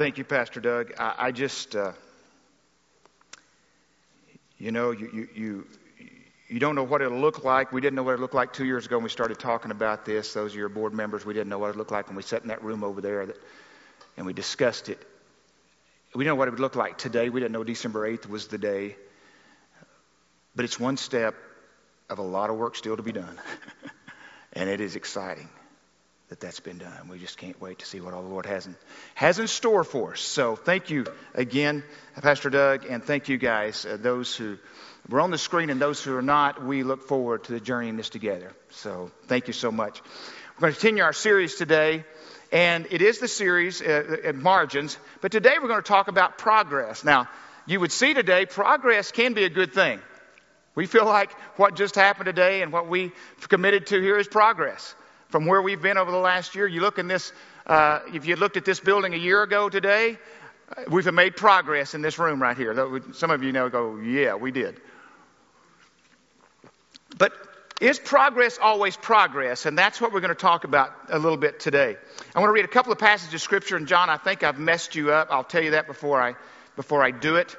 [0.00, 0.94] Thank you, Pastor Doug.
[0.98, 1.92] I, I just, uh,
[4.56, 5.66] you know, you, you, you,
[6.48, 7.70] you don't know what it'll look like.
[7.70, 10.06] We didn't know what it looked like two years ago when we started talking about
[10.06, 10.32] this.
[10.32, 12.40] Those of your board members, we didn't know what it looked like when we sat
[12.40, 13.36] in that room over there that,
[14.16, 15.06] and we discussed it.
[16.14, 17.28] We didn't know what it would look like today.
[17.28, 18.96] We didn't know December 8th was the day.
[20.56, 21.34] But it's one step
[22.08, 23.38] of a lot of work still to be done.
[24.54, 25.50] and it is exciting
[26.30, 27.08] that that's been done.
[27.08, 28.76] We just can't wait to see what all the Lord has in,
[29.14, 30.20] has in store for us.
[30.20, 31.04] So thank you
[31.34, 31.82] again,
[32.22, 34.56] Pastor Doug, and thank you guys, uh, those who
[35.08, 36.64] were on the screen and those who are not.
[36.64, 38.52] We look forward to the journey in this together.
[38.70, 40.00] So thank you so much.
[40.56, 42.04] We're going to continue our series today,
[42.52, 46.38] and it is the series uh, at Margins, but today we're going to talk about
[46.38, 47.02] progress.
[47.02, 47.28] Now,
[47.66, 49.98] you would see today, progress can be a good thing.
[50.76, 53.10] We feel like what just happened today and what we
[53.48, 54.94] committed to here is progress
[55.30, 56.66] from where we've been over the last year.
[56.66, 57.32] You look in this,
[57.66, 60.18] uh, if you looked at this building a year ago today,
[60.76, 63.00] uh, we've made progress in this room right here.
[63.14, 64.80] Some of you know, go, yeah, we did.
[67.16, 67.32] But
[67.80, 69.66] is progress always progress?
[69.66, 71.96] And that's what we're going to talk about a little bit today.
[72.34, 74.58] I want to read a couple of passages of scripture, and John, I think I've
[74.58, 75.28] messed you up.
[75.30, 76.34] I'll tell you that before I
[76.76, 77.56] before I do it.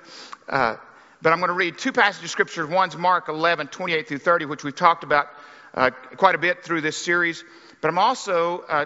[0.47, 0.77] Uh,
[1.21, 2.65] but I'm going to read two passages of scripture.
[2.65, 5.27] One's Mark 11, 28 through 30, which we've talked about
[5.73, 7.43] uh, quite a bit through this series.
[7.81, 8.85] But I'm also uh,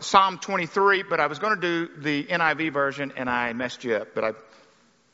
[0.00, 3.96] Psalm 23, but I was going to do the NIV version and I messed you
[3.96, 4.08] up.
[4.14, 4.32] But I,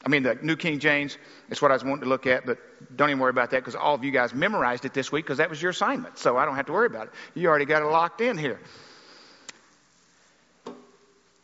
[0.04, 1.18] I mean the New King James.
[1.50, 2.58] is what I was wanting to look at, but
[2.96, 5.38] don't even worry about that because all of you guys memorized it this week because
[5.38, 6.18] that was your assignment.
[6.18, 7.12] So I don't have to worry about it.
[7.34, 8.60] You already got it locked in here.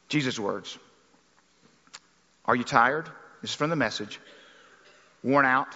[0.08, 0.78] Jesus' words.
[2.44, 3.08] Are you tired?
[3.40, 4.20] This is from the message.
[5.24, 5.74] Worn out?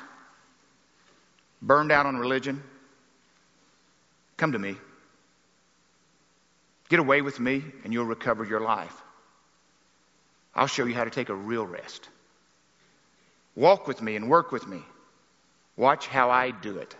[1.60, 2.62] Burned out on religion?
[4.36, 4.76] Come to me.
[6.88, 8.94] Get away with me and you'll recover your life.
[10.54, 12.08] I'll show you how to take a real rest.
[13.54, 14.82] Walk with me and work with me.
[15.76, 16.94] Watch how I do it.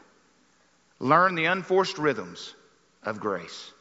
[0.98, 2.54] Learn the unforced rhythms
[3.02, 3.72] of grace.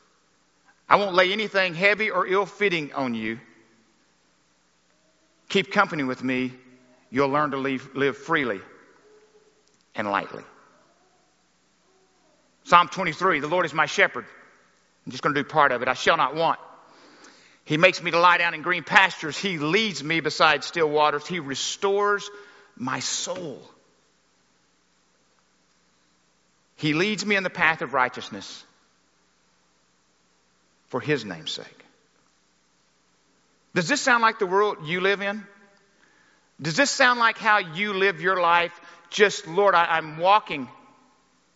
[0.88, 3.40] I won't lay anything heavy or ill fitting on you.
[5.50, 6.54] Keep company with me.
[7.10, 8.62] You'll learn to live, live freely
[9.96, 10.44] and lightly.
[12.66, 14.26] Psalm 23 The Lord is my shepherd.
[15.06, 15.88] I'm just going to do part of it.
[15.88, 16.60] I shall not want.
[17.64, 19.38] He makes me to lie down in green pastures.
[19.38, 21.26] He leads me beside still waters.
[21.26, 22.30] He restores
[22.78, 23.62] my soul.
[26.76, 28.64] He leads me in the path of righteousness
[30.88, 31.86] for his name's sake.
[33.74, 35.44] Does this sound like the world you live in?
[36.62, 38.80] Does this sound like how you live your life?
[39.10, 40.70] Just, Lord, I, am walking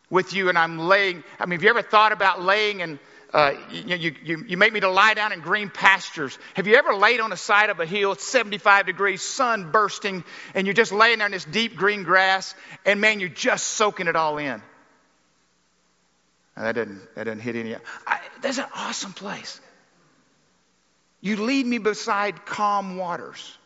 [0.10, 1.24] with you and I'm laying.
[1.40, 3.00] I mean, have you ever thought about laying and
[3.32, 6.38] uh, you, you, you, make me to lie down in green pastures.
[6.56, 10.24] Have you ever laid on the side of a hill, it's 75 degrees, sun bursting,
[10.56, 14.08] and you're just laying there in this deep green grass, and man, you're just soaking
[14.08, 14.62] it all in?
[16.56, 17.76] And that didn't, that didn't hit any.
[18.08, 19.62] I, that's an awesome place.
[21.22, 23.58] You lead me beside calm waters.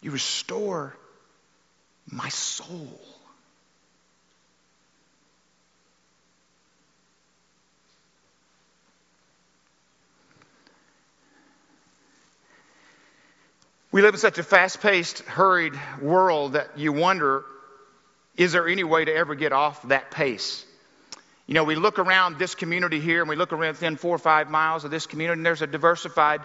[0.00, 0.96] You restore
[2.10, 2.98] my soul.
[13.92, 17.44] We live in such a fast paced, hurried world that you wonder
[18.36, 20.64] is there any way to ever get off that pace?
[21.46, 24.18] You know, we look around this community here and we look around within four or
[24.18, 26.40] five miles of this community, and there's a diversified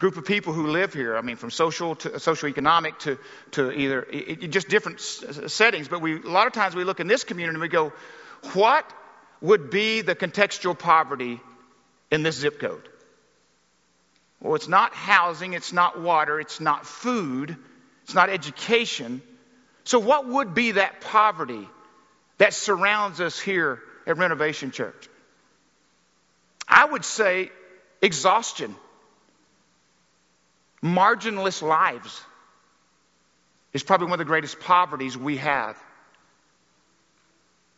[0.00, 1.16] group of people who live here.
[1.16, 3.18] I mean, from social to uh, social economic to,
[3.52, 5.86] to either it, just different uh, settings.
[5.86, 7.92] But we, a lot of times we look in this community and we go,
[8.54, 8.84] what
[9.40, 11.40] would be the contextual poverty
[12.10, 12.88] in this zip code?
[14.40, 17.56] Well, it's not housing, it's not water, it's not food,
[18.04, 19.20] it's not education.
[19.84, 21.66] So, what would be that poverty
[22.38, 25.08] that surrounds us here at Renovation Church?
[26.68, 27.50] I would say
[28.00, 28.76] exhaustion,
[30.82, 32.22] marginless lives
[33.72, 35.76] is probably one of the greatest poverties we have.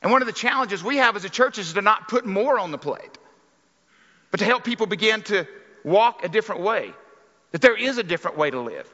[0.02, 2.58] And one of the challenges we have as a church is to not put more
[2.58, 3.18] on the plate,
[4.30, 5.46] but to help people begin to
[5.84, 6.92] walk a different way,
[7.52, 8.90] that there is a different way to live.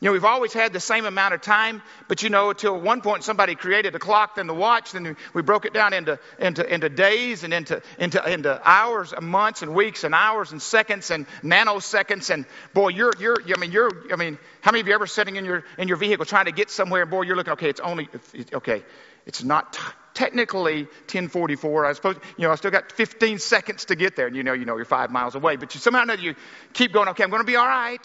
[0.00, 3.02] You know, we've always had the same amount of time, but you know, until one
[3.02, 6.66] point somebody created a clock, then the watch, then we broke it down into, into,
[6.66, 11.10] into days and into, into, into hours and months and weeks and hours and seconds
[11.10, 12.30] and nanoseconds.
[12.30, 15.36] And boy, you're, you're, I mean, you're, I mean, how many of you ever sitting
[15.36, 17.80] in your, in your vehicle trying to get somewhere and boy, you're looking, okay, it's
[17.80, 18.08] only,
[18.54, 18.82] okay,
[19.30, 19.80] it's not t-
[20.12, 21.86] technically 1044.
[21.86, 24.26] I suppose, you know, I still got 15 seconds to get there.
[24.26, 26.34] And you know, you know, you're five miles away, but you somehow know you
[26.72, 28.04] keep going, okay, I'm going to be all right.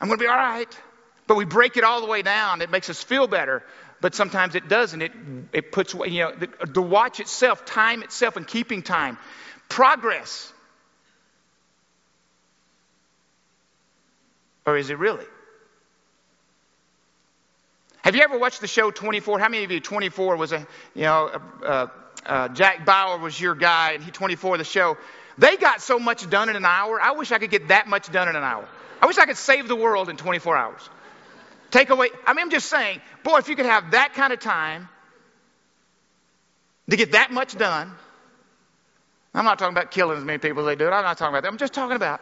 [0.00, 0.78] I'm going to be all right.
[1.26, 2.62] But we break it all the way down.
[2.62, 3.62] It makes us feel better.
[4.00, 5.02] But sometimes it doesn't.
[5.02, 5.12] It,
[5.52, 9.18] it puts, you know, the, the watch itself, time itself, and keeping time.
[9.68, 10.50] Progress.
[14.64, 15.26] Or is it really?
[18.02, 19.38] Have you ever watched the show 24?
[19.38, 21.86] How many of you 24 was a, you know, uh,
[22.26, 24.96] uh, Jack Bauer was your guy and he 24 the show.
[25.38, 27.00] They got so much done in an hour.
[27.00, 28.68] I wish I could get that much done in an hour.
[29.00, 30.88] I wish I could save the world in 24 hours.
[31.70, 34.40] Take away, I mean, I'm just saying, boy, if you could have that kind of
[34.40, 34.88] time
[36.90, 37.92] to get that much done,
[39.32, 40.86] I'm not talking about killing as many people as they do.
[40.86, 41.48] I'm not talking about that.
[41.48, 42.20] I'm just talking about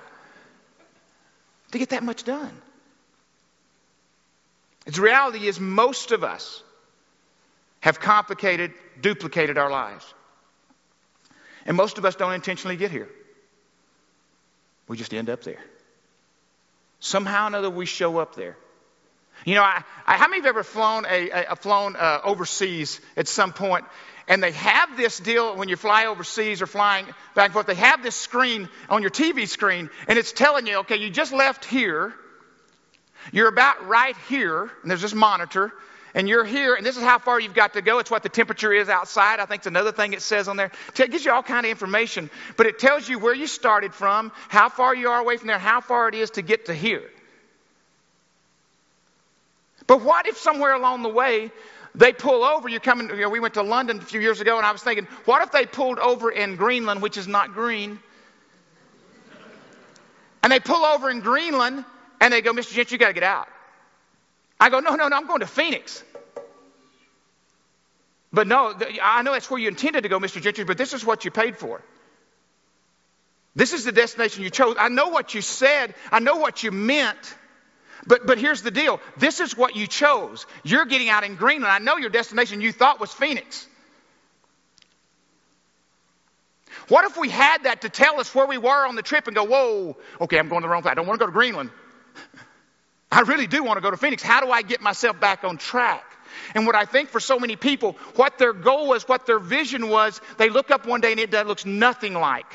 [1.73, 2.53] to get that much done.
[4.87, 6.62] Its reality is most of us
[7.81, 10.15] have complicated, duplicated our lives.
[11.67, 13.09] And most of us don't intentionally get here.
[14.88, 15.62] We just end up there.
[17.00, 18.56] Somehow or another, we show up there.
[19.44, 23.00] You know, I, I, how many you ever flown a, a, a flown uh, overseas
[23.17, 23.87] at some point,
[24.29, 27.67] and they have this deal when you fly overseas or flying back and forth.
[27.67, 31.32] They have this screen on your TV screen, and it's telling you, okay, you just
[31.32, 32.12] left here,
[33.32, 35.72] you're about right here, and there's this monitor,
[36.14, 37.99] and you're here, and this is how far you've got to go.
[37.99, 39.38] It's what the temperature is outside.
[39.38, 40.72] I think it's another thing it says on there.
[40.99, 44.32] It gives you all kind of information, but it tells you where you started from,
[44.49, 47.08] how far you are away from there, how far it is to get to here.
[49.87, 51.50] But what if somewhere along the way
[51.94, 52.69] they pull over?
[52.69, 53.08] You're coming.
[53.11, 55.43] You know, we went to London a few years ago, and I was thinking, what
[55.43, 57.99] if they pulled over in Greenland, which is not green?
[60.43, 61.84] And they pull over in Greenland,
[62.20, 62.72] and they go, Mr.
[62.72, 63.49] Gent, you got to get out.
[64.61, 66.05] I go, no, no, no, I'm going to Phoenix.
[68.32, 70.40] But no, I know that's where you intended to go, Mr.
[70.40, 71.82] Gentry, but this is what you paid for.
[73.56, 74.76] This is the destination you chose.
[74.78, 77.34] I know what you said, I know what you meant.
[78.06, 78.99] But, but here's the deal.
[79.19, 80.46] This is what you chose.
[80.62, 81.70] You're getting out in Greenland.
[81.70, 83.67] I know your destination you thought was Phoenix.
[86.88, 89.37] What if we had that to tell us where we were on the trip and
[89.37, 90.93] go, whoa, okay, I'm going the wrong place.
[90.93, 91.70] I don't want to go to Greenland.
[93.10, 94.22] I really do want to go to Phoenix.
[94.22, 96.04] How do I get myself back on track?
[96.54, 99.88] And what I think for so many people, what their goal was, what their vision
[99.88, 102.46] was, they look up one day and it looks nothing like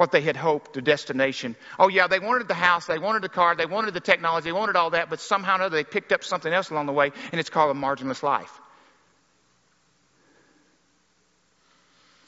[0.00, 1.54] what they had hoped, the destination.
[1.78, 4.52] Oh, yeah, they wanted the house, they wanted the car, they wanted the technology, they
[4.52, 7.12] wanted all that, but somehow or another they picked up something else along the way,
[7.32, 8.50] and it's called a marginless life.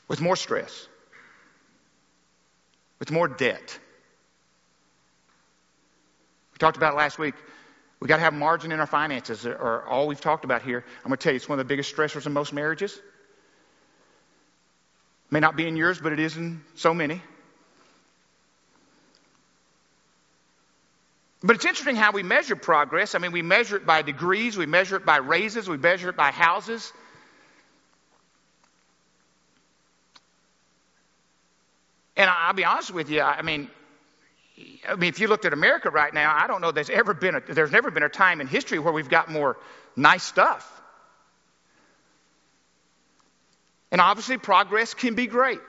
[0.06, 0.86] With more stress,
[2.98, 3.78] with more debt,
[6.62, 7.34] talked about last week.
[7.98, 10.84] We got to have margin in our finances, or all we've talked about here.
[11.04, 12.98] I'm going to tell you, it's one of the biggest stressors in most marriages.
[15.28, 17.20] May not be in yours, but it is in so many.
[21.42, 23.16] But it's interesting how we measure progress.
[23.16, 26.16] I mean, we measure it by degrees, we measure it by raises, we measure it
[26.16, 26.92] by houses.
[32.16, 33.68] And I'll be honest with you, I mean,
[34.88, 37.36] I mean, if you looked at America right now, I don't know there's ever been
[37.36, 39.56] a, there's never been a time in history where we've got more
[39.96, 40.68] nice stuff.
[43.90, 45.60] And obviously, progress can be great.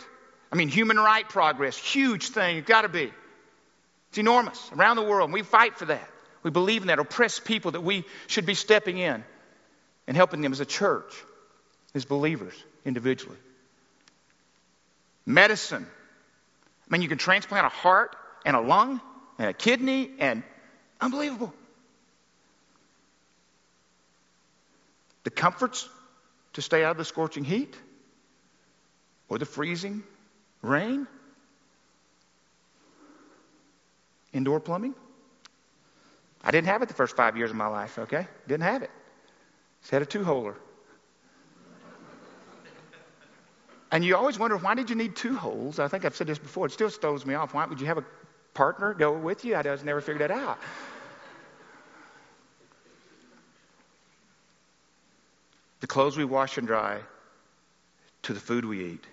[0.51, 3.11] I mean, human right progress, huge thing, it's got to be.
[4.09, 6.09] It's enormous around the world, and we fight for that.
[6.43, 6.99] We believe in that.
[6.99, 9.23] Oppressed people that we should be stepping in
[10.07, 11.13] and helping them as a church,
[11.95, 12.53] as believers,
[12.85, 13.37] individually.
[15.25, 15.87] Medicine.
[16.87, 19.01] I mean, you can transplant a heart and a lung
[19.37, 20.43] and a kidney and
[20.99, 21.53] unbelievable.
[25.23, 25.87] The comforts
[26.53, 27.75] to stay out of the scorching heat
[29.29, 30.03] or the freezing
[30.61, 31.07] rain.
[34.33, 34.95] Indoor plumbing.
[36.43, 38.27] I didn't have it the first five years of my life, okay?
[38.47, 38.91] Didn't have it.
[39.81, 40.55] Just had a two holer.
[43.91, 45.77] And you always wonder, why did you need two holes?
[45.77, 46.65] I think I've said this before.
[46.65, 47.53] It still throws me off.
[47.53, 48.05] Why would you have a
[48.53, 49.55] partner go with you?
[49.55, 50.59] I just never figured that out.
[55.79, 56.99] The clothes we wash and dry,
[58.21, 59.03] to the food we eat,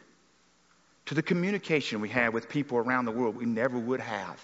[1.07, 4.41] to the communication we have with people around the world we never would have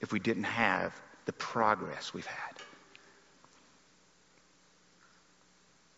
[0.00, 2.56] if we didn't have the progress we've had.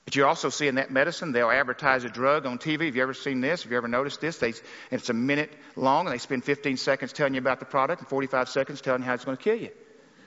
[0.08, 2.86] But you also see in that medicine, they'll advertise a drug on TV.
[2.86, 3.64] Have you ever seen this?
[3.64, 4.38] Have you ever noticed this?
[4.38, 4.54] They,
[4.90, 8.08] it's a minute long, and they spend 15 seconds telling you about the product and
[8.08, 9.68] 45 seconds telling you how it's going to kill you.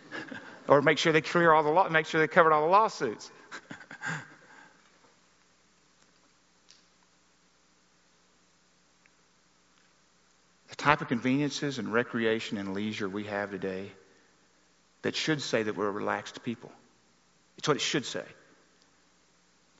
[0.67, 3.31] or make sure they clear all the law, make sure they covered all the lawsuits.
[10.69, 13.91] the type of conveniences and recreation and leisure we have today
[15.01, 16.71] that should say that we're a relaxed people.
[17.57, 18.25] It's what it should say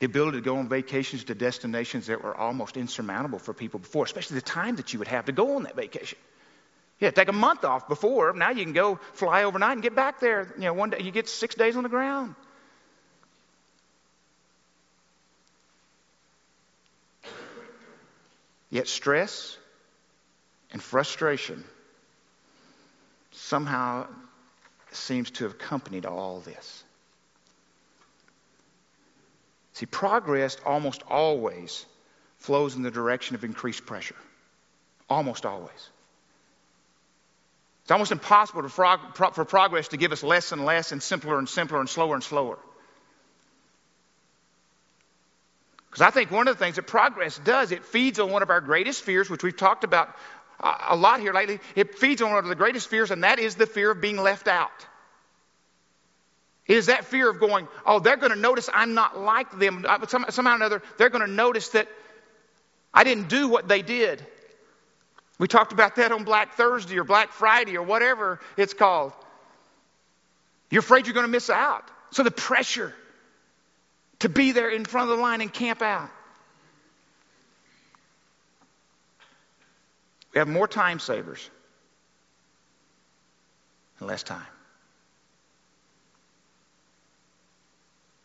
[0.02, 4.04] the ability to go on vacations to destinations that were almost insurmountable for people before,
[4.04, 6.18] especially the time that you would have to go on that vacation.
[6.98, 8.32] Yeah, take a month off before.
[8.32, 10.52] Now you can go fly overnight and get back there.
[10.56, 12.34] You know, one day you get six days on the ground.
[18.70, 19.56] Yet stress
[20.72, 21.62] and frustration
[23.30, 24.08] somehow
[24.90, 26.82] seems to have accompanied all this.
[29.74, 31.86] See, progress almost always
[32.38, 34.16] flows in the direction of increased pressure.
[35.08, 35.90] Almost always.
[37.82, 41.80] It's almost impossible for progress to give us less and less and simpler and simpler
[41.80, 42.58] and slower and slower.
[45.90, 48.50] Because I think one of the things that progress does, it feeds on one of
[48.50, 50.14] our greatest fears, which we've talked about
[50.60, 51.60] a lot here lately.
[51.74, 54.16] It feeds on one of the greatest fears, and that is the fear of being
[54.16, 54.70] left out.
[56.66, 59.84] It is that fear of going, oh, they're going to notice I'm not like them.
[60.06, 61.88] Somehow or another, they're going to notice that
[62.94, 64.24] I didn't do what they did.
[65.38, 69.12] We talked about that on Black Thursday or Black Friday or whatever it's called.
[70.70, 71.84] You're afraid you're going to miss out.
[72.12, 72.94] So the pressure
[74.20, 76.10] to be there in front of the line and camp out.
[80.32, 81.50] We have more time savers
[83.98, 84.46] and less time.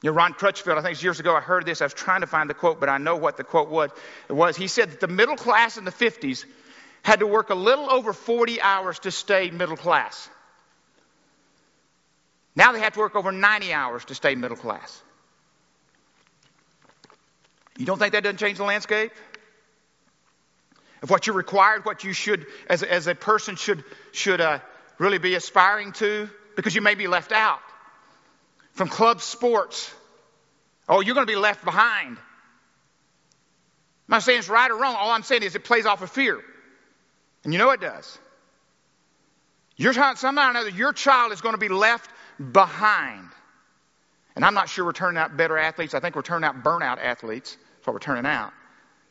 [0.07, 1.81] You know, Ron Crutchfield, I think years ago I heard this.
[1.81, 3.89] I was trying to find the quote, but I know what the quote was.
[4.29, 6.45] Was he said that the middle class in the 50s
[7.03, 10.29] had to work a little over 40 hours to stay middle class.
[12.55, 15.03] Now they have to work over 90 hours to stay middle class.
[17.77, 19.11] You don't think that doesn't change the landscape?
[21.01, 23.83] Of what you're required, what you should, as, as a person, should,
[24.13, 24.59] should uh,
[24.99, 27.59] really be aspiring to, because you may be left out
[28.77, 29.91] from club sports.
[30.87, 32.17] Oh, you're going to be left behind.
[32.17, 32.17] I'm
[34.07, 34.95] not saying it's right or wrong.
[34.97, 36.39] All I'm saying is it plays off of fear.
[37.43, 38.17] And you know it does.
[39.75, 42.09] Your child, somehow or another, your child is going to be left
[42.51, 43.27] behind.
[44.35, 45.93] And I'm not sure we're turning out better athletes.
[45.93, 47.55] I think we're turning out burnout athletes.
[47.55, 48.53] That's what we're turning out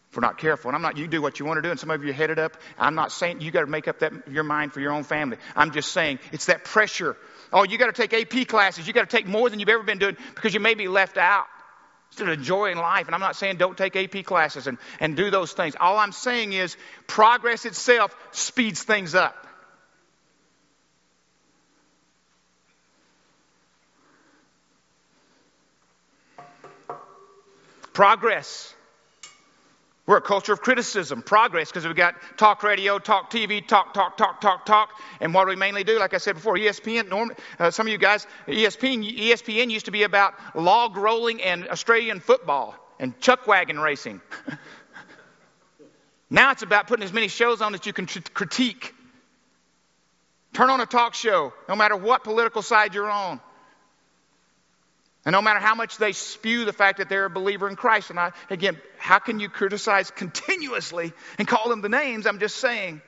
[0.09, 0.69] if we're not careful.
[0.71, 2.15] And I'm not, you do what you want to do, and some of you are
[2.15, 2.57] headed up.
[2.79, 5.37] I'm not saying you got to make up that, your mind for your own family.
[5.55, 7.17] I'm just saying it's that pressure
[7.53, 8.87] Oh, you got to take AP classes.
[8.87, 11.17] You got to take more than you've ever been doing because you may be left
[11.17, 11.47] out.
[12.11, 13.07] Instead of enjoying life.
[13.07, 15.75] And I'm not saying don't take AP classes and, and do those things.
[15.79, 16.77] All I'm saying is
[17.07, 19.47] progress itself speeds things up.
[27.93, 28.76] Progress
[30.07, 34.17] we're a culture of criticism, progress, because we've got talk radio, talk TV, talk, talk,
[34.17, 34.91] talk, talk, talk.
[35.21, 35.99] And what do we mainly do?
[35.99, 39.91] Like I said before, ESPN, norm, uh, some of you guys, ESPN, ESPN used to
[39.91, 44.21] be about log rolling and Australian football and chuck wagon racing.
[46.31, 48.95] now it's about putting as many shows on that you can tr- critique.
[50.53, 53.41] Turn on a talk show, no matter what political side you're on.
[55.27, 58.11] And no matter how much they spew the fact that they're a believer in Christ,
[58.11, 62.29] and I, again, how can you criticize continuously and call them the names?
[62.29, 63.03] I'm just saying.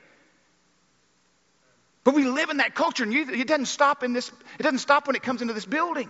[2.03, 4.29] But we live in that culture, and you, it doesn't stop in this.
[4.59, 6.09] It doesn't stop when it comes into this building,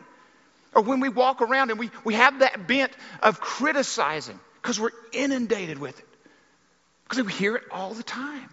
[0.73, 4.89] or when we walk around and we, we have that bent of criticizing because we're
[5.13, 6.07] inundated with it,
[7.07, 8.49] because we hear it all the time.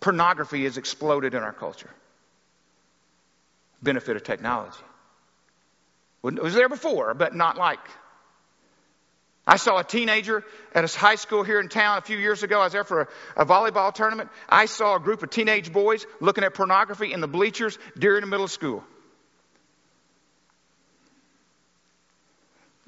[0.00, 1.90] Pornography has exploded in our culture
[3.82, 4.78] benefit of technology.
[6.24, 7.78] It was there before, but not like.
[9.46, 10.44] I saw a teenager
[10.74, 12.60] at a high school here in town a few years ago.
[12.60, 13.02] I was there for
[13.36, 14.28] a, a, volleyball tournament.
[14.46, 18.26] I saw a group of teenage boys looking at pornography in the bleachers during the
[18.26, 18.84] middle school.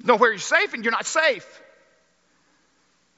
[0.03, 1.63] Nowhere you're safe and you're not safe.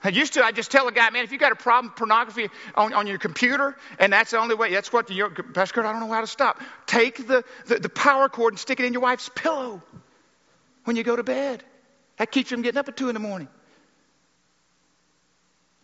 [0.04, 2.50] I used to, I just tell a guy, man, if you got a problem pornography
[2.76, 5.22] on, on your computer, and that's the only way, that's what the,
[5.54, 6.62] Pastor Kurt, I don't know how to stop.
[6.86, 9.82] Take the, the, the power cord and stick it in your wife's pillow
[10.84, 11.64] when you go to bed.
[12.18, 13.48] That keeps you from getting up at 2 in the morning.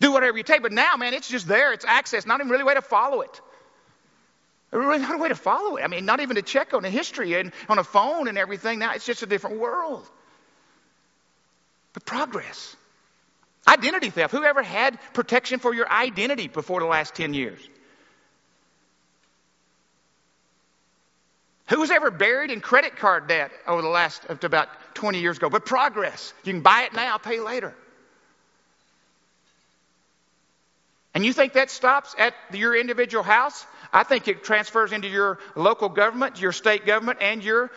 [0.02, 1.72] Do whatever you take, but now, man, it's just there.
[1.72, 3.42] It's access, not even really a way to follow it.
[4.72, 5.84] Really not a way to follow it.
[5.84, 8.80] I mean, not even to check on the history and on a phone and everything.
[8.80, 10.08] Now it's just a different world.
[11.94, 12.76] But progress.
[13.68, 14.34] Identity theft.
[14.34, 17.60] Who ever had protection for your identity before the last 10 years?
[21.70, 25.20] Who was ever buried in credit card debt over the last up to about 20
[25.20, 25.50] years ago?
[25.50, 26.34] But progress.
[26.44, 27.76] You can buy it now, pay later.
[31.14, 33.66] And you think that stops at your individual house?
[33.92, 37.70] I think it transfers into your local government, your state government, and your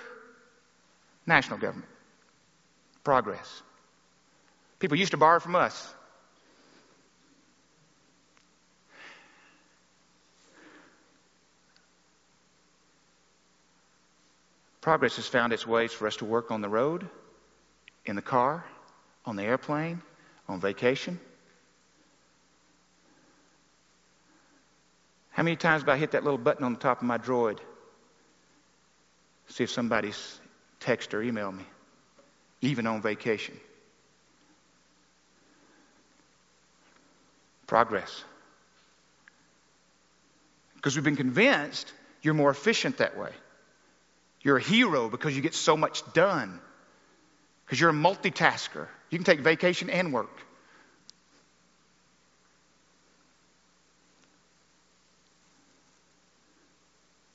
[1.26, 1.88] national government.
[3.04, 3.62] Progress.
[4.82, 5.94] People used to borrow from us.
[14.80, 17.08] Progress has found its ways for us to work on the road,
[18.06, 18.64] in the car,
[19.24, 20.02] on the airplane,
[20.48, 21.20] on vacation.
[25.30, 27.60] How many times have I hit that little button on the top of my droid?
[29.46, 30.40] See if somebody's
[30.80, 31.66] text or emailed me,
[32.62, 33.54] even on vacation.
[37.72, 38.22] Progress.
[40.76, 43.30] Because we've been convinced you're more efficient that way.
[44.42, 46.60] You're a hero because you get so much done.
[47.64, 48.88] Because you're a multitasker.
[49.08, 50.38] You can take vacation and work.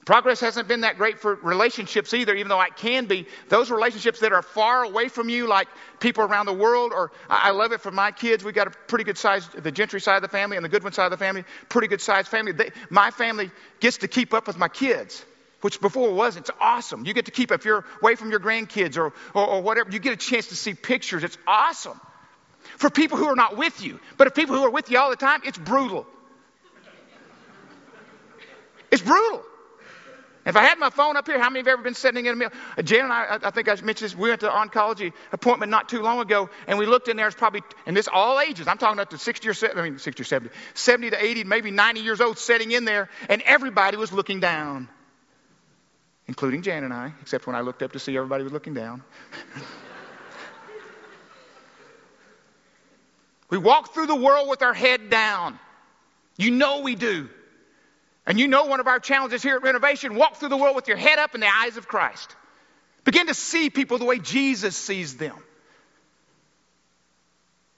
[0.08, 3.28] Progress hasn't been that great for relationships either, even though it can be.
[3.50, 5.68] Those relationships that are far away from you, like
[6.00, 8.42] people around the world, or I love it for my kids.
[8.42, 10.94] We've got a pretty good size, the Gentry side of the family and the Goodwin
[10.94, 12.54] side of the family, pretty good sized family.
[12.54, 15.26] They, my family gets to keep up with my kids
[15.60, 16.48] which before wasn't.
[16.48, 17.06] It's awesome.
[17.06, 20.00] You get to keep, if you're away from your grandkids or, or, or, whatever, you
[20.00, 21.26] get a chance to see pictures.
[21.26, 22.00] It's awesome.
[22.78, 24.00] For people who are not with you.
[24.16, 26.08] But if people who are with you all the time, it's brutal.
[28.90, 29.44] It's brutal.
[30.48, 32.34] If I had my phone up here, how many have you ever been sitting in
[32.34, 32.50] a meal?
[32.84, 36.02] Jan and I, I think I mentioned this, we went to oncology appointment not too
[36.02, 39.00] long ago, and we looked in there, it's probably, and this all ages, I'm talking
[39.00, 42.02] up to 60 or 70, I mean 60 or 70, 70 to 80, maybe 90
[42.02, 44.90] years old sitting in there, and everybody was looking down
[46.28, 49.02] including Jan and I, except when I looked up to see everybody was looking down.
[53.50, 55.58] we walk through the world with our head down.
[56.38, 57.30] You know we do.
[58.28, 60.90] And you know one of our challenges here at Renovation walk through the world with
[60.90, 62.36] your head up in the eyes of Christ.
[63.06, 65.36] Begin to see people the way Jesus sees them.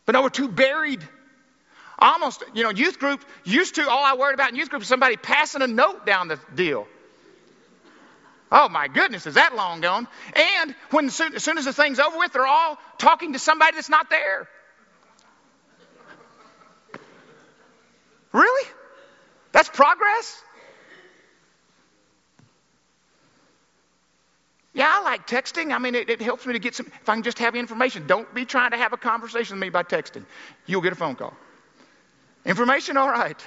[0.07, 1.07] But no, we're too buried.
[1.99, 4.87] Almost, you know, youth group used to, all I worried about in youth group is
[4.87, 6.87] somebody passing a note down the deal.
[8.51, 10.07] Oh my goodness, is that long gone?
[10.33, 13.75] And when soon, as soon as the thing's over with, they're all talking to somebody
[13.75, 14.49] that's not there.
[18.31, 18.69] Really?
[19.59, 20.41] That's progress?
[24.71, 25.73] Yeah, I like texting.
[25.73, 28.07] I mean, it, it, helps me to get some, if I can just have information.
[28.07, 30.23] Don't be trying to have a conversation with me by texting.
[30.65, 31.33] You'll get a phone call.
[32.45, 33.45] Information, all right.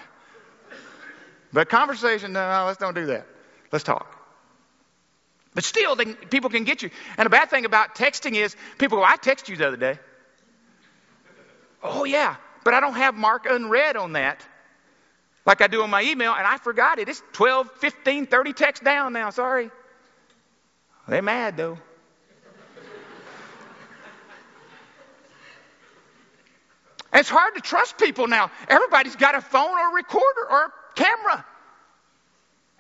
[1.51, 3.27] But conversation, no, no let's don't do that.
[3.73, 4.15] Let's talk.
[5.55, 6.91] But still, they, people can get you.
[7.17, 9.99] And the bad thing about texting is people go, I texted you the other day.
[11.83, 14.47] Oh, yeah, but I don't have mark unread on that
[15.45, 17.09] like I do on my email, and I forgot it.
[17.09, 19.31] It's 12, 15, 30 texts down now.
[19.31, 19.71] Sorry.
[21.09, 21.79] They're mad, though.
[27.15, 28.51] It's hard to trust people now.
[28.69, 31.45] Everybody's got a phone or a recorder or a camera.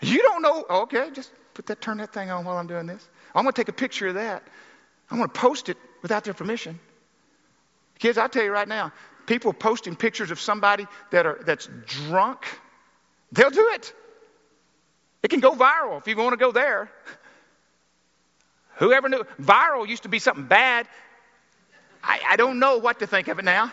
[0.00, 0.64] You don't know.
[0.68, 3.08] Okay, just put that, turn that thing on while I'm doing this.
[3.34, 4.42] I'm going to take a picture of that.
[5.10, 6.80] I'm going to post it without their permission.
[7.98, 8.92] Kids, I'll tell you right now,
[9.26, 12.44] people posting pictures of somebody that are, that's drunk,
[13.32, 13.92] they'll do it.
[15.22, 16.90] It can go viral if you want to go there.
[18.76, 19.24] Whoever knew?
[19.40, 20.88] Viral used to be something bad.
[22.02, 23.72] I, I don't know what to think of it now.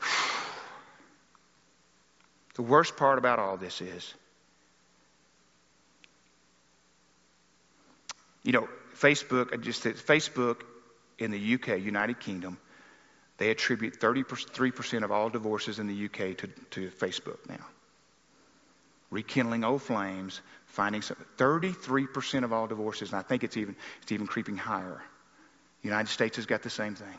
[2.54, 4.12] The worst part about all this is,
[8.42, 8.68] you know,
[9.00, 10.62] Facebook, just Facebook
[11.18, 12.58] in the UK, United Kingdom,
[13.38, 17.64] they attribute 33% of all divorces in the UK to, to Facebook now.
[19.10, 24.12] Rekindling old flames, finding some, 33% of all divorces, and I think it's even, it's
[24.12, 25.02] even creeping higher.
[25.82, 27.18] The United States has got the same thing.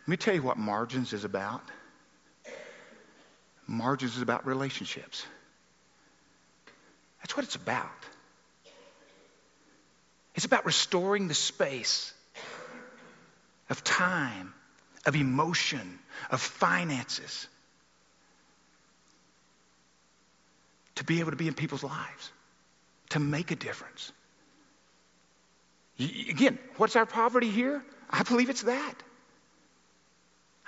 [0.00, 1.62] Let me tell you what margins is about.
[3.66, 5.24] Margins is about relationships.
[7.20, 7.88] That's what it's about.
[10.34, 12.12] It's about restoring the space
[13.68, 14.54] of time
[15.04, 15.98] of emotion,
[16.30, 17.48] of finances,
[20.96, 22.30] to be able to be in people's lives,
[23.10, 24.12] to make a difference.
[25.98, 27.82] Again, what's our poverty here?
[28.08, 28.94] I believe it's that.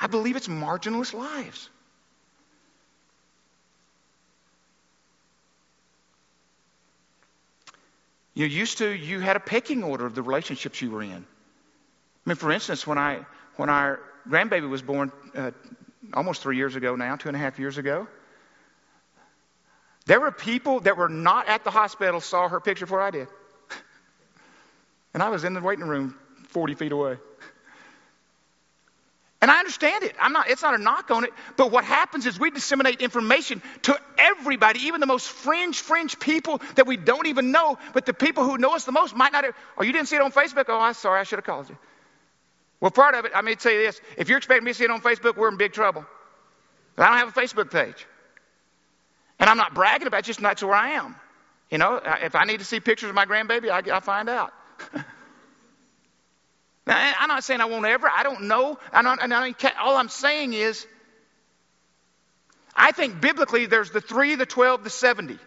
[0.00, 1.70] I believe it's marginless lives.
[8.34, 11.24] You used to, you had a pecking order of the relationships you were in.
[12.26, 13.24] I mean, for instance, when I
[13.56, 15.52] when our grandbaby was born uh,
[16.12, 18.08] almost three years ago now, two and a half years ago,
[20.06, 23.28] there were people that were not at the hospital saw her picture before I did.
[25.14, 26.16] and I was in the waiting room
[26.48, 27.16] 40 feet away.
[29.44, 30.16] And I understand it.
[30.18, 31.30] I'm not, it's not a knock on it.
[31.58, 36.62] But what happens is we disseminate information to everybody, even the most fringe, fringe people
[36.76, 37.76] that we don't even know.
[37.92, 40.16] But the people who know us the most might not have, oh, you didn't see
[40.16, 40.64] it on Facebook?
[40.68, 41.76] Oh, I'm sorry, I should have called you.
[42.80, 44.84] Well, part of it, I may tell you this if you're expecting me to see
[44.84, 46.06] it on Facebook, we're in big trouble.
[46.96, 48.06] I don't have a Facebook page.
[49.38, 51.16] And I'm not bragging about it, just that's where I am.
[51.70, 54.54] You know, if I need to see pictures of my grandbaby, I, I find out.
[56.86, 58.08] Now, I'm not saying I won't ever.
[58.08, 58.78] I don't know.
[58.92, 60.86] I don't, I all I'm saying is,
[62.76, 65.38] I think biblically there's the three, the 12, the 70.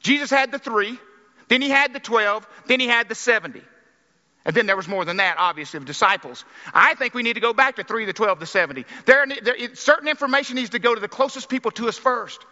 [0.00, 0.98] Jesus had the three,
[1.48, 3.62] then he had the 12, then he had the 70.
[4.44, 6.44] And then there was more than that, obviously, of disciples.
[6.72, 8.84] I think we need to go back to 3, the 12, the 70.
[9.04, 12.44] There, there, certain information needs to go to the closest people to us first.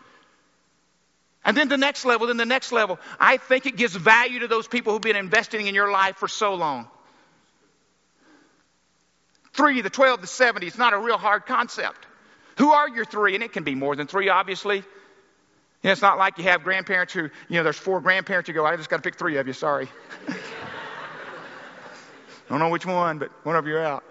[1.45, 2.99] And then the next level, then the next level.
[3.21, 6.27] I think it gives value to those people who've been investing in your life for
[6.27, 6.89] so long.
[9.55, 10.67] Three, the 12, the 70.
[10.67, 12.07] It's not a real hard concept.
[12.59, 13.35] Who are your three?
[13.35, 14.79] And it can be more than three, obviously.
[14.79, 14.85] You
[15.85, 18.49] know, it's not like you have grandparents who, you know, there's four grandparents.
[18.49, 19.53] You go, I just got to pick three of you.
[19.53, 19.89] Sorry.
[22.49, 24.05] Don't know which one, but one of you out.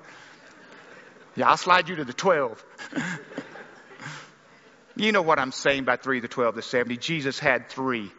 [1.36, 2.64] Yeah, I'll slide you to the 12.
[4.96, 6.98] you know what I'm saying by 3, the 12, the 70.
[6.98, 8.12] Jesus had three.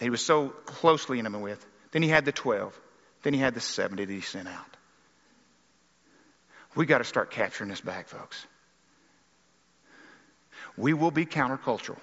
[0.00, 1.64] He was so closely intimate with.
[1.92, 2.78] Then he had the 12.
[3.22, 4.76] Then he had the 70 that he sent out.
[6.74, 8.46] We got to start capturing this back, folks.
[10.76, 11.98] We will be countercultural.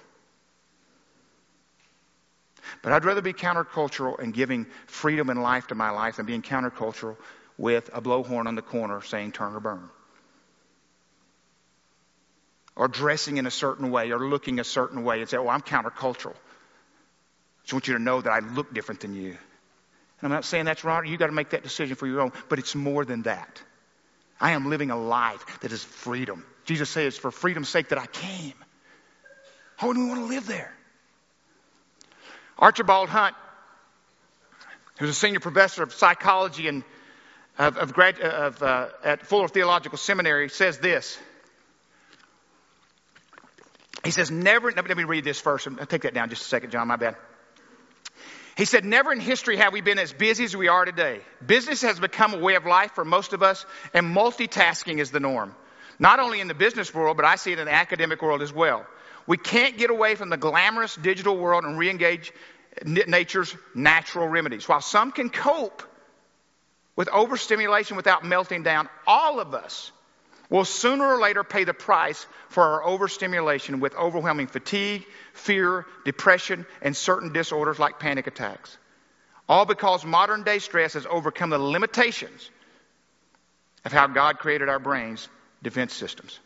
[2.82, 6.42] But I'd rather be countercultural and giving freedom and life to my life than being
[6.42, 7.16] countercultural
[7.58, 9.88] with a blowhorn on the corner saying turn or burn.
[12.76, 15.60] Or dressing in a certain way or looking a certain way and say, oh, I'm
[15.60, 16.34] countercultural.
[16.34, 19.36] I just want you to know that I look different than you.
[20.20, 21.06] And I'm not saying that's wrong.
[21.06, 22.32] You've got to make that decision for your own.
[22.48, 23.62] But it's more than that.
[24.40, 26.44] I am living a life that is freedom.
[26.64, 28.54] Jesus says, for freedom's sake that I came.
[29.76, 30.72] How would we want to live there?
[32.58, 33.34] Archibald Hart,
[34.98, 36.84] who's a senior professor of psychology and
[37.58, 41.18] of, of, grad, of uh, at Fuller Theological Seminary, says this.
[44.04, 45.66] He says, never, let me read this first.
[45.88, 47.16] Take that down just a second, John, my bad.
[48.56, 51.20] He said, Never in history have we been as busy as we are today.
[51.44, 55.20] Business has become a way of life for most of us, and multitasking is the
[55.20, 55.54] norm.
[55.98, 58.52] Not only in the business world, but I see it in the academic world as
[58.52, 58.86] well.
[59.26, 62.32] We can't get away from the glamorous digital world and re engage
[62.84, 64.68] nature's natural remedies.
[64.68, 65.82] While some can cope
[66.96, 69.92] with overstimulation without melting down, all of us
[70.50, 76.66] will sooner or later pay the price for our overstimulation with overwhelming fatigue, fear, depression,
[76.82, 78.76] and certain disorders like panic attacks.
[79.48, 82.50] All because modern day stress has overcome the limitations
[83.84, 85.28] of how God created our brains'
[85.62, 86.38] defense systems.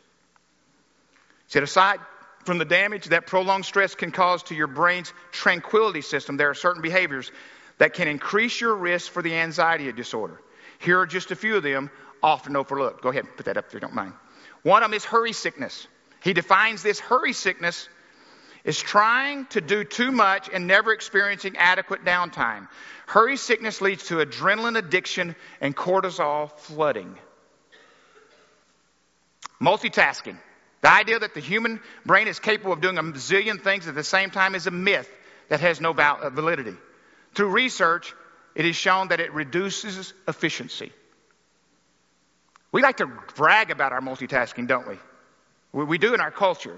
[1.49, 1.99] Set aside
[2.45, 6.55] from the damage that prolonged stress can cause to your brain's tranquility system, there are
[6.55, 7.33] certain behaviors
[7.79, 10.41] that can increase your risk for the anxiety disorder.
[10.79, 11.91] Here are just a few of them
[12.25, 13.03] often overlooked.
[13.03, 14.15] Go ahead, put that up if you don't mind.
[14.63, 15.87] One of them is hurry sickness.
[16.23, 17.89] He defines this hurry sickness
[18.65, 22.67] as trying to do too much and never experiencing adequate downtime.
[23.07, 27.15] Hurry sickness leads to adrenaline addiction and cortisol flooding.
[29.61, 30.39] Multitasking.
[30.81, 34.05] The idea that the human brain is capable of doing a zillion things at the
[34.05, 35.11] same time is a myth
[35.51, 36.77] that has no uh, validity.
[37.35, 38.15] Through research,
[38.55, 40.93] it is shown that it reduces efficiency.
[42.75, 44.99] We like to brag about our multitasking, don't we?
[45.73, 46.77] We, we do in our culture.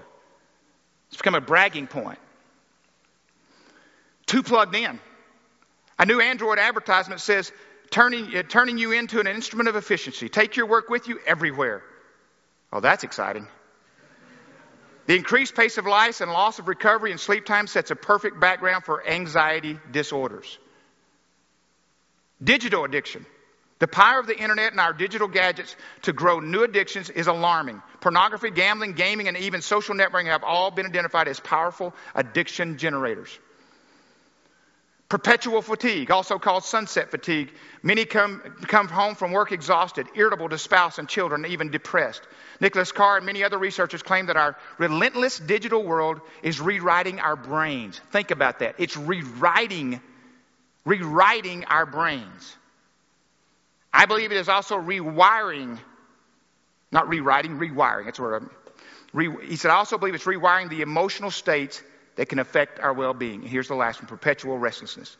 [1.07, 2.19] It's become a bragging point.
[4.27, 4.99] Too plugged in.
[5.97, 7.51] A new Android advertisement says,
[7.89, 10.29] turning, uh, turning you into an instrument of efficiency.
[10.29, 11.81] Take your work with you everywhere.
[12.71, 13.47] Oh, that's exciting.
[15.07, 18.39] The increased pace of life and loss of recovery and sleep time sets a perfect
[18.39, 20.59] background for anxiety disorders.
[22.43, 23.25] Digital addiction.
[23.79, 27.81] The power of the internet and our digital gadgets to grow new addictions is alarming.
[28.01, 33.37] Pornography, gambling, gaming, and even social networking have all been identified as powerful addiction generators.
[35.09, 37.53] Perpetual fatigue, also called sunset fatigue.
[37.81, 42.21] Many come, come home from work exhausted, irritable to spouse and children, even depressed.
[42.59, 47.37] Nicholas Carr and many other researchers claim that our relentless digital world is rewriting our
[47.37, 48.01] brains.
[48.11, 48.75] Think about that.
[48.79, 50.01] It's rewriting,
[50.83, 52.57] rewriting our brains.
[53.97, 55.79] I believe it is also rewiring,
[56.91, 58.05] not rewriting, rewiring.
[58.05, 58.51] That's where I'm,
[59.11, 61.81] re, he said, I also believe it's rewiring the emotional states
[62.15, 63.41] that can affect our well being.
[63.41, 65.17] Here's the last one perpetual restlessness.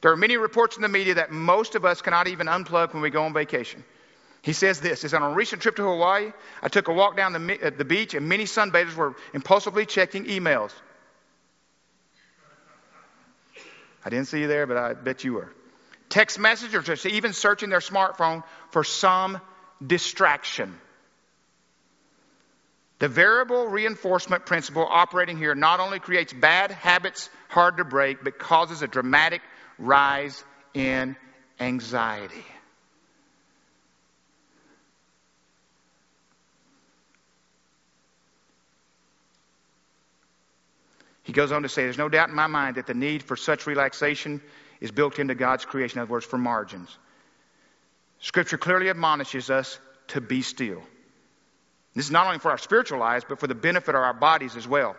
[0.00, 3.02] There are many reports in the media that most of us cannot even unplug when
[3.02, 3.84] we go on vacation.
[4.40, 7.34] He says this is on a recent trip to Hawaii, I took a walk down
[7.34, 10.72] the, uh, the beach and many sunbathers were impulsively checking emails.
[14.02, 15.52] I didn't see you there, but I bet you were.
[16.08, 19.40] Text messages or just even searching their smartphone for some
[19.84, 20.78] distraction.
[22.98, 28.38] The variable reinforcement principle operating here not only creates bad habits hard to break, but
[28.38, 29.42] causes a dramatic
[29.78, 30.42] rise
[30.72, 31.16] in
[31.60, 32.44] anxiety.
[41.22, 43.36] He goes on to say, There's no doubt in my mind that the need for
[43.36, 44.40] such relaxation
[44.80, 46.96] is built into God's creation, in other words, for margins.
[48.20, 50.82] Scripture clearly admonishes us to be still.
[51.94, 54.56] This is not only for our spiritual lives, but for the benefit of our bodies
[54.56, 54.96] as well.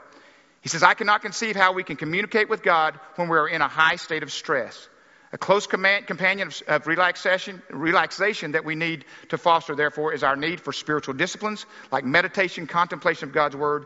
[0.62, 3.62] He says, I cannot conceive how we can communicate with God when we are in
[3.62, 4.90] a high state of stress.
[5.32, 10.62] A close companion of relaxation, relaxation that we need to foster, therefore, is our need
[10.62, 13.86] for spiritual disciplines like meditation, contemplation of God's Word,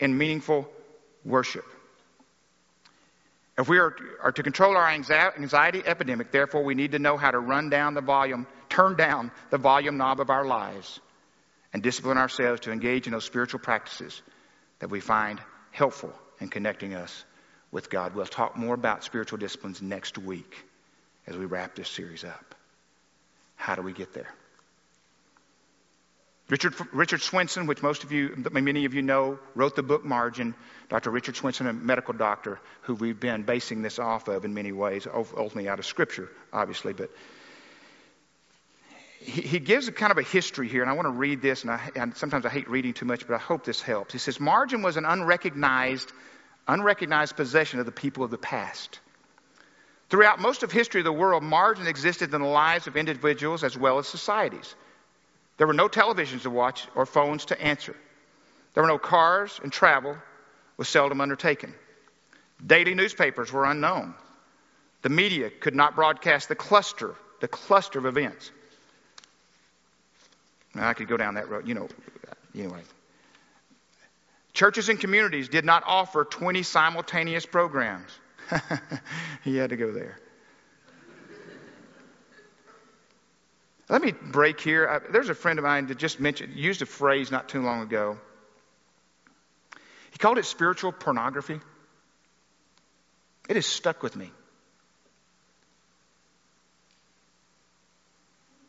[0.00, 0.68] and meaningful
[1.24, 1.64] worship.
[3.58, 7.32] If we are, are to control our anxiety epidemic, therefore, we need to know how
[7.32, 11.00] to run down the volume, turn down the volume knob of our lives
[11.72, 14.22] and discipline ourselves to engage in those spiritual practices
[14.78, 15.40] that we find
[15.72, 17.24] helpful in connecting us
[17.72, 18.14] with God.
[18.14, 20.64] We'll talk more about spiritual disciplines next week
[21.26, 22.54] as we wrap this series up.
[23.56, 24.32] How do we get there?
[26.50, 30.54] Richard, Richard Swenson, which most of you, many of you know, wrote the book Margin.
[30.88, 31.10] Dr.
[31.10, 35.06] Richard Swenson, a medical doctor who we've been basing this off of in many ways,
[35.06, 37.10] ultimately out of Scripture, obviously, but
[39.20, 41.72] he, gives a kind of a history here, and I want to read this, and,
[41.72, 44.12] I, and sometimes I hate reading too much, but I hope this helps.
[44.12, 46.10] He says, Margin was an unrecognized,
[46.66, 49.00] unrecognized possession of the people of the past.
[50.08, 53.76] Throughout most of history of the world, margin existed in the lives of individuals as
[53.76, 54.74] well as societies.
[55.58, 57.94] There were no televisions to watch or phones to answer.
[58.74, 60.16] There were no cars, and travel
[60.76, 61.74] was seldom undertaken.
[62.64, 64.14] Daily newspapers were unknown.
[65.02, 68.50] The media could not broadcast the cluster, the cluster of events.
[70.74, 71.88] Now, I could go down that road, you know,
[72.54, 72.82] anyway.
[74.52, 78.10] Churches and communities did not offer 20 simultaneous programs.
[79.44, 80.18] he had to go there.
[83.88, 84.88] Let me break here.
[84.88, 87.82] I, there's a friend of mine that just mentioned, used a phrase not too long
[87.82, 88.18] ago.
[90.10, 91.60] He called it spiritual pornography.
[93.48, 94.30] It has stuck with me.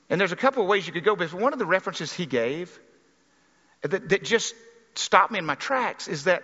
[0.10, 2.26] And there's a couple of ways you could go, but one of the references he
[2.26, 2.78] gave
[3.82, 4.56] that, that just
[4.96, 6.44] stopped me in my tracks is that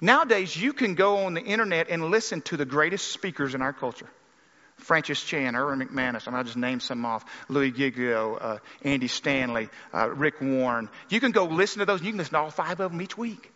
[0.00, 3.72] nowadays you can go on the internet and listen to the greatest speakers in our
[3.72, 4.08] culture.
[4.82, 7.24] Francis Chan, Erwin McManus, I'm just name some off.
[7.48, 10.88] Louie Giglio, uh, Andy Stanley, uh, Rick Warren.
[11.08, 13.00] You can go listen to those, and you can listen to all five of them
[13.00, 13.52] each week.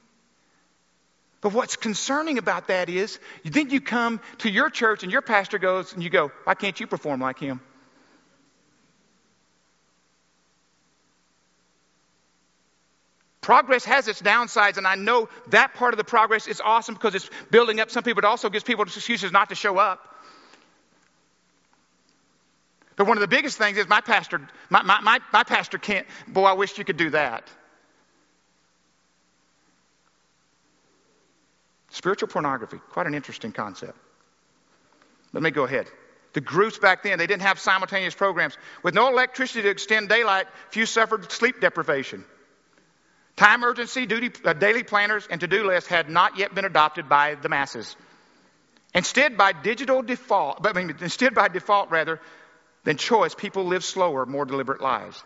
[1.41, 5.59] But what's concerning about that is, then you come to your church and your pastor
[5.59, 7.61] goes and you go, why can't you perform like him?
[13.43, 17.15] Progress has its downsides, and I know that part of the progress is awesome because
[17.15, 18.19] it's building up some people.
[18.19, 20.16] It also gives people excuses not to show up.
[22.97, 26.07] But one of the biggest things is my pastor, my, my, my, my pastor can't,
[26.27, 27.49] boy, I wish you could do that.
[31.91, 33.97] Spiritual pornography, quite an interesting concept.
[35.33, 35.87] Let me go ahead.
[36.33, 38.57] The groups back then, they didn't have simultaneous programs.
[38.83, 42.25] With no electricity to extend daylight, few suffered sleep deprivation.
[43.37, 47.35] Time urgency, duty, uh, daily planners, and to-do lists had not yet been adopted by
[47.35, 47.97] the masses.
[48.95, 52.21] Instead, by digital default, but I mean, instead by default rather
[52.87, 55.23] than choice, people lived slower, more deliberate lives.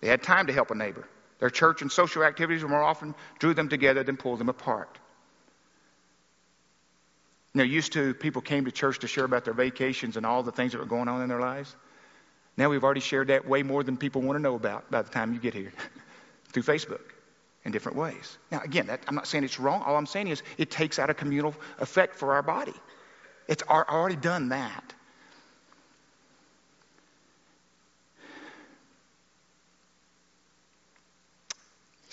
[0.00, 1.08] They had time to help a neighbor.
[1.38, 4.98] Their church and social activities more often drew them together than pulled them apart.
[7.54, 10.42] You know, used to people came to church to share about their vacations and all
[10.42, 11.76] the things that were going on in their lives.
[12.56, 15.10] Now we've already shared that way more than people want to know about by the
[15.10, 15.72] time you get here
[16.52, 17.12] through Facebook
[17.64, 18.38] in different ways.
[18.50, 19.82] Now, again, that, I'm not saying it's wrong.
[19.86, 22.74] All I'm saying is it takes out a communal effect for our body.
[23.46, 24.93] It's already done that.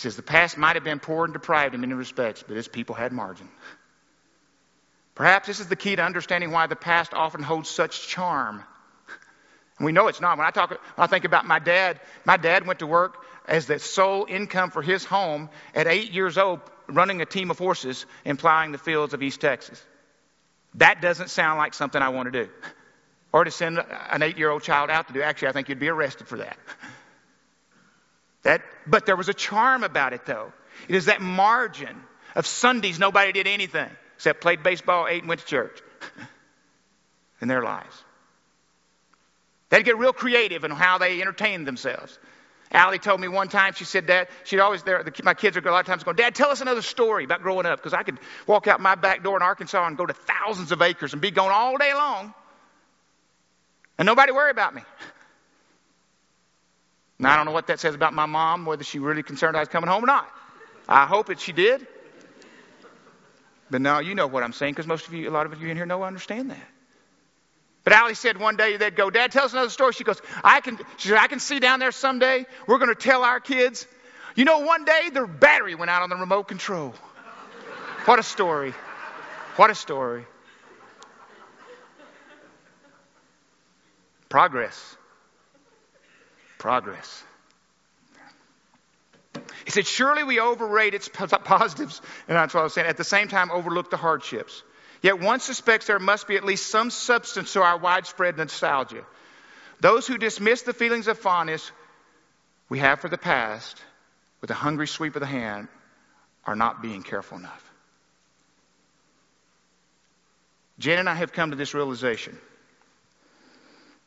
[0.01, 2.95] Says the past might have been poor and deprived in many respects, but its people
[2.95, 3.49] had margin.
[5.15, 8.63] Perhaps this is the key to understanding why the past often holds such charm.
[9.77, 10.37] And we know it's not.
[10.37, 13.65] When I talk, when I think about my dad, my dad went to work as
[13.65, 18.05] the sole income for his home at eight years old, running a team of horses
[18.25, 19.83] and plowing the fields of East Texas.
[20.75, 22.51] That doesn't sound like something I want to do.
[23.33, 25.21] Or to send an eight year old child out to do.
[25.21, 26.57] Actually, I think you'd be arrested for that.
[28.43, 30.51] That, but there was a charm about it, though.
[30.87, 31.95] It is that margin
[32.35, 35.81] of Sundays nobody did anything except played baseball, ate, and went to church
[37.41, 38.03] in their lives.
[39.69, 42.19] They'd get real creative in how they entertained themselves.
[42.71, 45.67] Allie told me one time, she said, Dad, she'd always, there, the, my kids are
[45.67, 47.79] a lot of times going, Dad, tell us another story about growing up.
[47.79, 50.81] Because I could walk out my back door in Arkansas and go to thousands of
[50.81, 52.33] acres and be gone all day long.
[53.97, 54.81] And nobody worry about me.
[57.21, 59.59] Now, I don't know what that says about my mom, whether she really concerned I
[59.59, 60.27] was coming home or not.
[60.89, 61.85] I hope that she did.
[63.69, 65.69] But now you know what I'm saying because most of you, a lot of you
[65.69, 66.67] in here know I understand that.
[67.83, 69.93] But Allie said one day they'd go, Dad, tell us another story.
[69.93, 72.95] She goes, I can, she said, I can see down there someday we're going to
[72.95, 73.85] tell our kids,
[74.35, 76.95] you know, one day their battery went out on the remote control.
[78.05, 78.73] What a story.
[79.57, 80.25] What a story.
[84.27, 84.97] Progress
[86.61, 87.23] progress.
[89.65, 93.03] He said, Surely we overrate its positives, and that's what I was saying, at the
[93.03, 94.61] same time overlook the hardships.
[95.01, 99.03] Yet one suspects there must be at least some substance to our widespread nostalgia.
[99.79, 101.71] Those who dismiss the feelings of fondness
[102.69, 103.81] we have for the past
[104.39, 105.67] with a hungry sweep of the hand
[106.45, 107.67] are not being careful enough.
[110.77, 112.37] Jen and I have come to this realization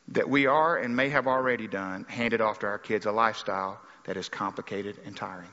[0.09, 3.79] that we are and may have already done handed off to our kids a lifestyle
[4.05, 5.49] that is complicated and tiring.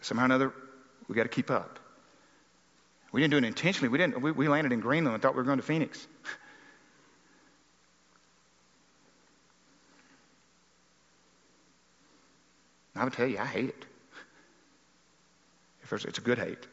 [0.00, 0.52] Somehow or another,
[1.08, 1.78] we got to keep up.
[3.12, 3.88] We didn't do it intentionally.
[3.88, 4.22] We didn't.
[4.22, 6.06] We, we landed in Greenland and thought we were going to Phoenix.
[12.94, 13.84] I would tell you, I hate it.
[15.90, 16.66] It's a good hate.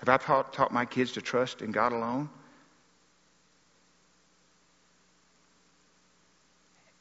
[0.00, 2.30] Have I taught, taught my kids to trust in God alone?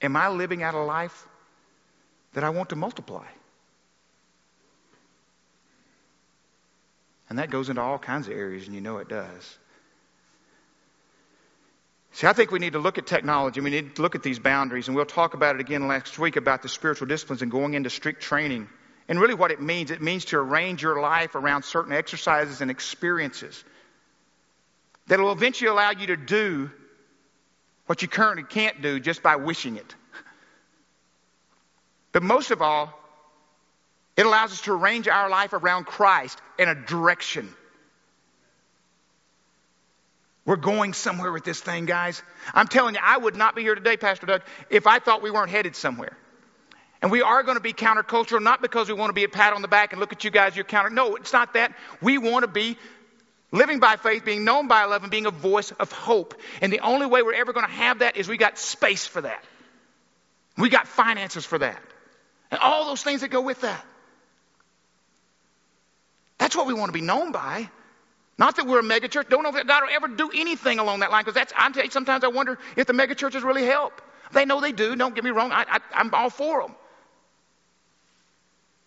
[0.01, 1.27] Am I living out a life
[2.33, 3.25] that I want to multiply?
[7.29, 9.57] And that goes into all kinds of areas, and you know it does.
[12.11, 13.61] See, I think we need to look at technology.
[13.61, 16.35] We need to look at these boundaries, and we'll talk about it again next week
[16.35, 18.67] about the spiritual disciplines and going into strict training
[19.09, 22.69] and really, what it means, it means to arrange your life around certain exercises and
[22.69, 23.63] experiences
[25.07, 26.69] that will eventually allow you to do
[27.87, 29.95] what you currently can't do just by wishing it.
[32.11, 32.93] But most of all,
[34.15, 37.51] it allows us to arrange our life around Christ in a direction.
[40.45, 42.21] We're going somewhere with this thing, guys.
[42.53, 45.31] I'm telling you, I would not be here today, Pastor Doug, if I thought we
[45.31, 46.15] weren't headed somewhere.
[47.01, 49.53] And we are going to be countercultural, not because we want to be a pat
[49.53, 50.89] on the back and look at you guys, you're counter.
[50.89, 51.73] No, it's not that.
[52.01, 52.77] We want to be
[53.51, 56.35] living by faith, being known by love, and being a voice of hope.
[56.61, 59.21] And the only way we're ever going to have that is we got space for
[59.21, 59.43] that.
[60.57, 61.81] We got finances for that.
[62.51, 63.85] And all those things that go with that.
[66.37, 67.69] That's what we want to be known by.
[68.37, 69.29] Not that we're a megachurch.
[69.29, 71.89] Don't know if God will ever do anything along that line because that's, I'm you,
[71.91, 74.01] sometimes I wonder if the megachurches really help.
[74.31, 74.95] They know they do.
[74.95, 75.51] Don't get me wrong.
[75.51, 76.75] I, I, I'm all for them.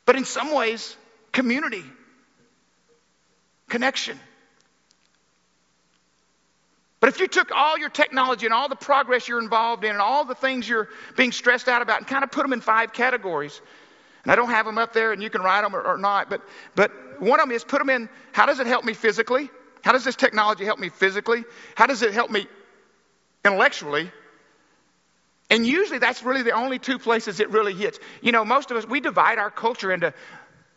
[0.05, 0.97] But in some ways,
[1.33, 1.85] community,
[3.69, 4.19] connection.
[7.01, 10.01] But if you took all your technology and all the progress you're involved in and
[10.01, 12.93] all the things you're being stressed out about and kind of put them in five
[12.93, 13.61] categories,
[14.23, 16.31] and I don't have them up there and you can write them or, or not,
[16.31, 16.43] but,
[16.77, 19.51] but one of them is put them in how does it help me physically?
[19.83, 21.45] How does this technology help me physically?
[21.75, 22.46] How does it help me
[23.44, 24.13] intellectually?
[25.53, 27.98] And usually that's really the only two places it really hits.
[28.23, 30.15] You know, most of us, we divide our culture into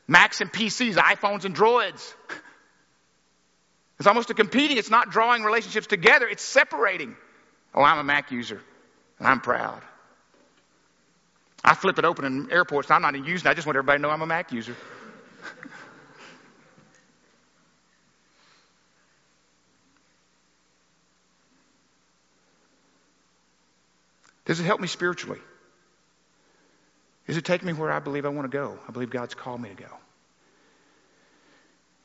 [0.05, 2.13] Macs and PCs, iPhones and droids.
[3.97, 4.76] It's almost a competing.
[4.76, 7.15] It's not drawing relationships together, it's separating.
[7.73, 8.61] Oh, I'm a Mac user,
[9.17, 9.82] and I'm proud.
[11.63, 13.51] I flip it open in airports, I'm not even using it.
[13.51, 14.76] I just want everybody to know I'm a Mac user.
[24.45, 25.39] Does it help me spiritually?
[27.27, 28.77] Does it take me where I believe I want to go?
[28.87, 29.89] I believe God's called me to go.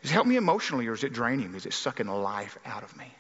[0.03, 1.59] Does it help me emotionally or is it draining me?
[1.59, 3.13] Is it sucking life out of me?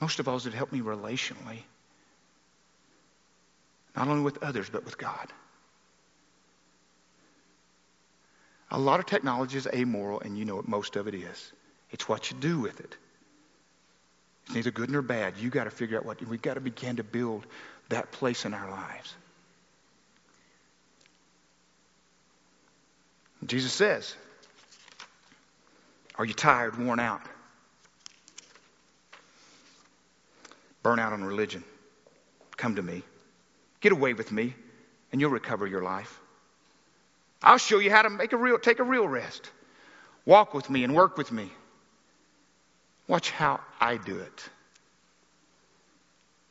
[0.00, 1.62] Most of all, does it help me relationally?
[3.96, 5.32] Not only with others, but with God.
[8.70, 11.52] A lot of technology is amoral, and you know what most of it is.
[11.90, 12.96] It's what you do with it.
[14.48, 15.34] It's neither good nor bad.
[15.36, 17.44] You got to figure out what we've got to begin to build
[17.90, 19.14] that place in our lives.
[23.44, 24.14] Jesus says,
[26.16, 27.20] Are you tired, worn out?
[30.82, 31.62] Burn out on religion.
[32.56, 33.02] Come to me.
[33.82, 34.54] Get away with me,
[35.12, 36.18] and you'll recover your life.
[37.42, 39.50] I'll show you how to make a real, take a real rest.
[40.24, 41.50] Walk with me and work with me.
[43.08, 44.48] Watch how I do it.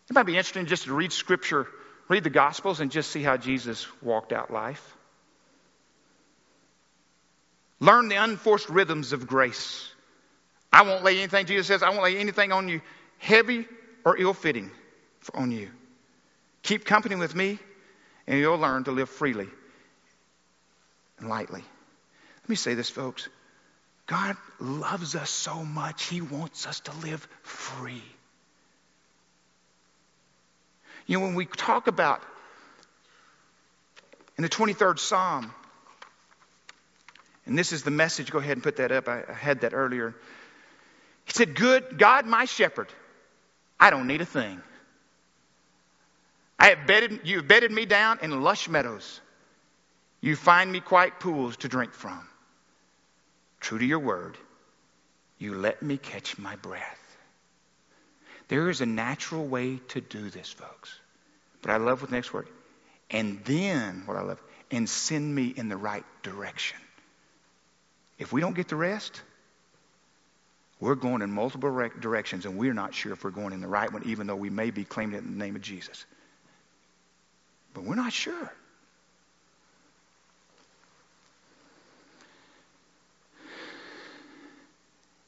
[0.09, 1.67] It might be interesting just to read scripture,
[2.07, 4.95] read the gospels, and just see how Jesus walked out life.
[7.79, 9.87] Learn the unforced rhythms of grace.
[10.73, 12.81] I won't lay anything, Jesus says, I won't lay anything on you
[13.19, 13.67] heavy
[14.03, 14.71] or ill fitting
[15.33, 15.69] on you.
[16.63, 17.59] Keep company with me,
[18.25, 19.47] and you'll learn to live freely
[21.19, 21.61] and lightly.
[22.43, 23.29] Let me say this, folks.
[24.07, 28.03] God loves us so much, He wants us to live free.
[31.05, 32.21] You know, when we talk about
[34.37, 35.51] in the 23rd Psalm,
[37.45, 39.07] and this is the message, go ahead and put that up.
[39.07, 40.13] I, had that earlier.
[41.25, 42.89] He said, Good God, my shepherd,
[43.79, 44.61] I don't need a thing.
[46.59, 49.21] I have bedded, you have bedded me down in lush meadows.
[50.19, 52.27] You find me quiet pools to drink from.
[53.59, 54.37] True to your word,
[55.37, 57.17] you let me catch my breath.
[58.47, 60.97] There is a natural way to do this, folks.
[61.61, 62.47] But I love what the next word.
[63.09, 64.41] And then, what I love,
[64.71, 66.79] and send me in the right direction.
[68.17, 69.21] If we don't get the rest,
[70.79, 73.91] we're going in multiple directions and we're not sure if we're going in the right
[73.91, 76.05] one, even though we may be claiming it in the name of Jesus.
[77.73, 78.51] But we're not sure.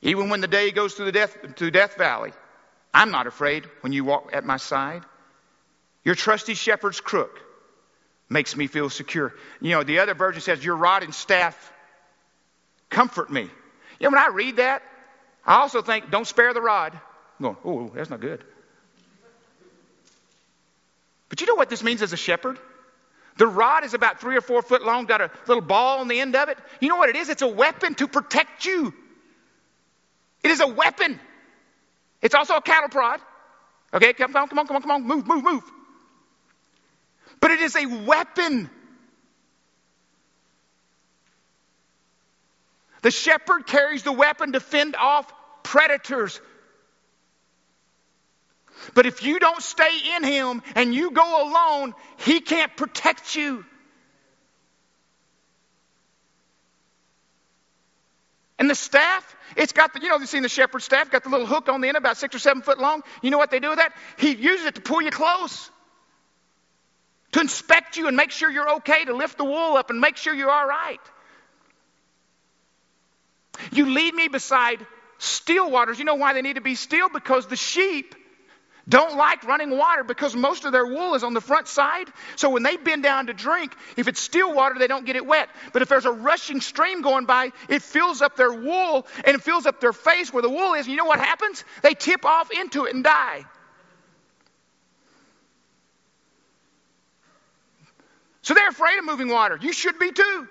[0.01, 2.31] Even when the day goes through the death, through Death Valley,
[2.93, 5.03] I'm not afraid when you walk at my side.
[6.03, 7.39] Your trusty shepherd's crook
[8.29, 9.33] makes me feel secure.
[9.59, 11.73] You know, the other version says, Your rod and staff
[12.89, 13.41] comfort me.
[13.41, 13.49] You
[14.03, 14.81] know, when I read that,
[15.45, 16.93] I also think, Don't spare the rod.
[16.93, 18.43] I'm going, Oh, that's not good.
[21.27, 22.57] But you know what this means as a shepherd?
[23.37, 26.19] The rod is about three or four foot long, got a little ball on the
[26.19, 26.57] end of it.
[26.81, 27.29] You know what it is?
[27.29, 28.93] It's a weapon to protect you.
[30.49, 31.19] It is a weapon.
[32.23, 33.21] It's also a cattle prod.
[33.93, 35.63] Okay, come on, come on, come on, come on, move, move, move.
[37.39, 38.67] But it is a weapon.
[43.03, 45.31] The shepherd carries the weapon to fend off
[45.61, 46.41] predators.
[48.95, 51.93] But if you don't stay in him and you go alone,
[52.25, 53.65] he can't protect you.
[58.59, 61.29] And the staff, it's got the, you know, you've seen the shepherd's staff, got the
[61.29, 63.01] little hook on the end, about six or seven foot long.
[63.21, 63.93] You know what they do with that?
[64.17, 65.71] He uses it to pull you close,
[67.31, 70.17] to inspect you and make sure you're okay, to lift the wool up and make
[70.17, 70.99] sure you're all right.
[73.71, 74.85] You lead me beside
[75.19, 75.97] still waters.
[75.97, 77.07] You know why they need to be still?
[77.09, 78.15] Because the sheep
[78.89, 82.07] don't like running water because most of their wool is on the front side.
[82.35, 85.25] So when they bend down to drink, if it's still water, they don't get it
[85.25, 85.47] wet.
[85.71, 89.43] But if there's a rushing stream going by, it fills up their wool and it
[89.43, 90.87] fills up their face where the wool is.
[90.87, 91.63] And you know what happens?
[91.83, 93.45] They tip off into it and die.
[98.41, 99.59] So they're afraid of moving water.
[99.61, 100.47] You should be too.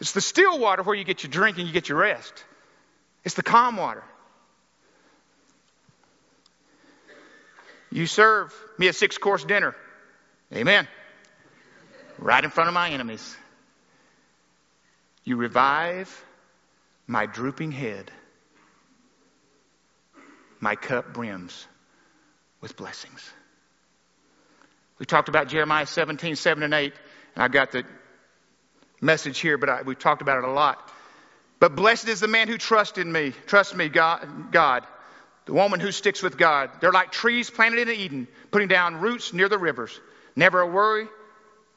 [0.00, 2.44] It's the still water where you get your drink and you get your rest.
[3.24, 4.04] It's the calm water.
[7.94, 9.76] You serve me a six course dinner.
[10.52, 10.88] Amen.
[12.18, 13.36] Right in front of my enemies.
[15.22, 16.24] You revive
[17.06, 18.10] my drooping head.
[20.58, 21.68] My cup brims
[22.60, 23.30] with blessings.
[24.98, 26.92] We talked about Jeremiah 17, 7 and 8,
[27.36, 27.84] and I got the
[29.00, 30.90] message here, but I, we've talked about it a lot.
[31.60, 34.84] But blessed is the man who trusts in me, Trust me, God, God
[35.46, 36.70] the woman who sticks with God.
[36.80, 40.00] They're like trees planted in Eden, putting down roots near the rivers.
[40.36, 41.06] Never a worry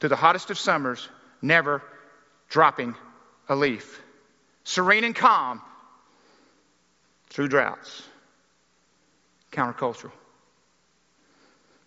[0.00, 1.08] through the hottest of summers,
[1.42, 1.82] never
[2.48, 2.94] dropping
[3.48, 4.02] a leaf.
[4.64, 5.60] Serene and calm
[7.30, 8.02] through droughts.
[9.52, 10.12] countercultural,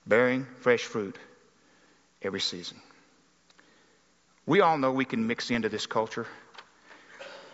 [0.06, 1.18] bearing fresh fruit
[2.22, 2.80] every season.
[4.46, 6.28] We all know we can mix into this culture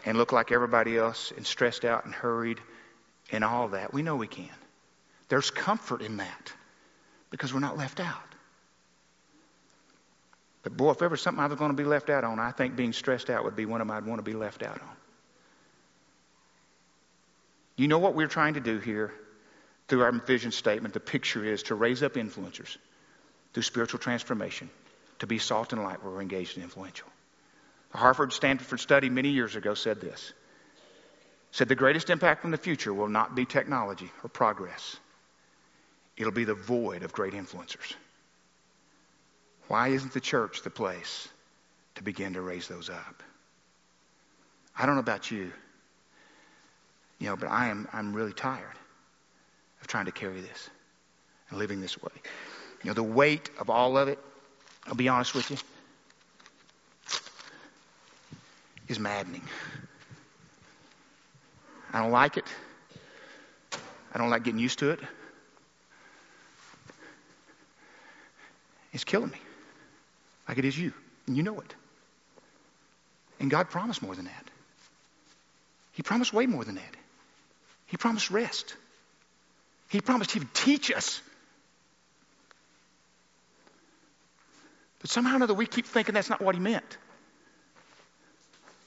[0.05, 2.59] and look like everybody else and stressed out and hurried
[3.31, 3.93] and all that.
[3.93, 4.49] We know we can.
[5.29, 6.53] There's comfort in that
[7.29, 8.21] because we're not left out.
[10.63, 12.75] But boy, if ever something I was going to be left out on, I think
[12.75, 14.95] being stressed out would be one of them I'd want to be left out on.
[17.77, 19.13] You know what we're trying to do here
[19.87, 20.93] through our vision statement?
[20.93, 22.75] The picture is to raise up influencers
[23.53, 24.69] through spiritual transformation,
[25.19, 27.07] to be salt and light where we're engaged and influential.
[27.91, 30.33] The Harvard Stanford study many years ago said this.
[31.51, 34.97] Said the greatest impact in the future will not be technology or progress.
[36.17, 37.93] It'll be the void of great influencers.
[39.67, 41.27] Why isn't the church the place
[41.95, 43.23] to begin to raise those up?
[44.77, 45.51] I don't know about you,
[47.19, 48.75] you know, but I am I'm really tired
[49.81, 50.69] of trying to carry this
[51.49, 52.11] and living this way.
[52.83, 54.19] You know, the weight of all of it,
[54.85, 55.57] I'll be honest with you,
[58.87, 59.43] is maddening.
[61.93, 62.45] I don't like it.
[64.13, 64.99] I don't like getting used to it.
[68.93, 69.37] It's killing me
[70.47, 70.93] like it is you.
[71.27, 71.75] And you know it.
[73.39, 74.49] And God promised more than that.
[75.91, 76.95] He promised way more than that.
[77.87, 78.75] He promised rest.
[79.89, 81.21] He promised He would teach us.
[84.99, 86.97] But somehow or another, we keep thinking that's not what He meant.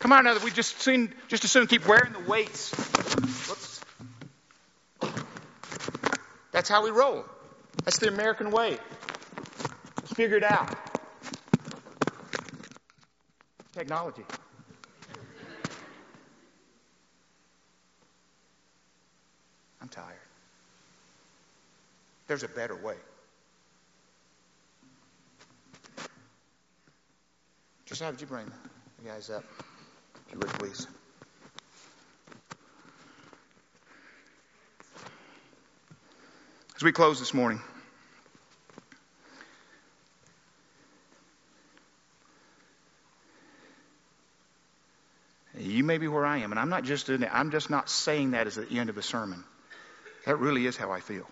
[0.01, 2.73] Come on, another, we just soon, just as soon keep wearing the weights.
[3.47, 3.81] Whoops.
[6.53, 7.27] That's how we roll.
[7.85, 8.79] That's the American way.
[9.99, 10.75] Let's figure it out.
[13.75, 14.25] Technology.
[19.83, 20.17] I'm tired.
[22.27, 22.97] There's a better way.
[27.85, 28.47] Just would you bring
[29.03, 29.45] the guys up?
[30.31, 30.87] If you would, please.
[36.77, 37.61] As we close this morning,
[45.59, 48.47] You may be where I am, and I'm not just I'm just not saying that
[48.47, 49.45] as the end of a sermon.
[50.25, 51.29] That really is how I feel.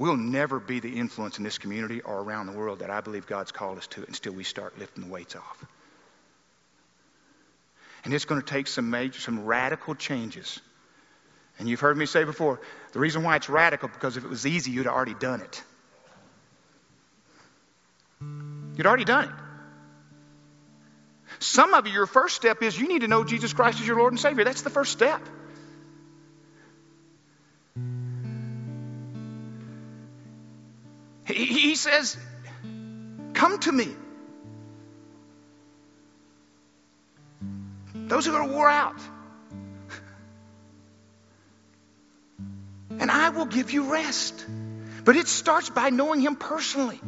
[0.00, 3.26] We'll never be the influence in this community or around the world that I believe
[3.26, 5.66] God's called us to until we start lifting the weights off.
[8.02, 10.58] And it's going to take some major, some radical changes.
[11.58, 14.46] And you've heard me say before, the reason why it's radical because if it was
[14.46, 15.62] easy, you'd already done it.
[18.22, 19.34] You'd already done it.
[21.40, 23.98] Some of you, your first step is you need to know Jesus Christ as your
[23.98, 24.44] Lord and Savior.
[24.44, 25.20] That's the first step.
[31.32, 32.16] He, he says,
[33.34, 33.88] Come to me.
[37.94, 39.00] Those who are wore out.
[42.98, 44.44] And I will give you rest.
[45.04, 47.00] But it starts by knowing Him personally.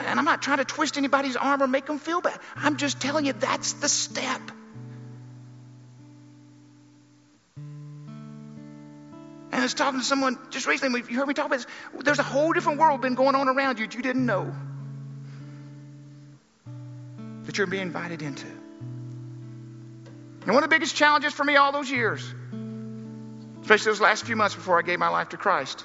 [0.00, 2.38] And I'm not trying to twist anybody's arm or make them feel bad.
[2.56, 4.40] I'm just telling you that's the step.
[9.58, 11.66] And I was talking to someone just recently, you heard me talk about this.
[12.04, 14.54] There's a whole different world been going on around you that you didn't know
[17.42, 18.46] that you're being invited into.
[18.46, 22.22] And one of the biggest challenges for me all those years,
[23.62, 25.84] especially those last few months before I gave my life to Christ,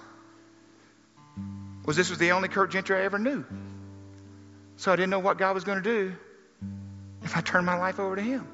[1.84, 3.43] was this was the only Kurt Gentry I ever knew.
[4.78, 6.15] So I didn't know what God was going to do
[7.24, 8.47] if I turned my life over to Him.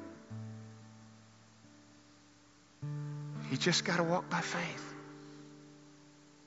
[3.50, 4.89] You just got to walk by faith.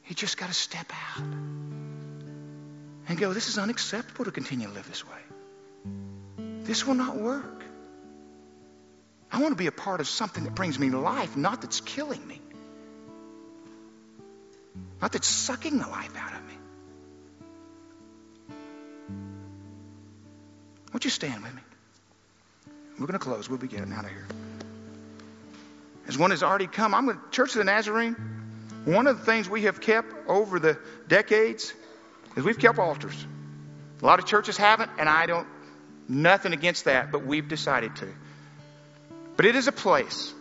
[0.08, 1.24] You just got to step out
[3.08, 5.18] and go, this is unacceptable to continue to live this way.
[6.64, 7.64] This will not work.
[9.32, 12.26] I want to be a part of something that brings me life, not that's killing
[12.28, 12.40] me,
[15.02, 16.54] not that's sucking the life out of me.
[20.94, 21.62] Won't you stand with me?
[23.00, 23.50] We're going to close.
[23.50, 24.28] We'll be getting out of here.
[26.08, 28.43] As one has already come, I'm going to Church of the Nazarene.
[28.86, 30.78] One of the things we have kept over the
[31.08, 31.74] decades
[32.36, 33.26] is we've kept altars.
[34.02, 35.48] A lot of churches haven't, and I don't,
[36.10, 38.08] nothing against that, but we've decided to.
[39.38, 40.34] But it is a place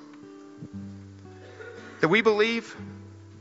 [2.01, 2.76] that we believe